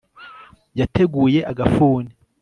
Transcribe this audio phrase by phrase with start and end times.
[0.79, 2.11] Yateguye agafuni